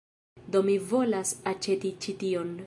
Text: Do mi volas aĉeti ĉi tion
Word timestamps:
Do 0.55 0.61
mi 0.69 0.77
volas 0.93 1.35
aĉeti 1.53 1.93
ĉi 2.07 2.17
tion 2.25 2.55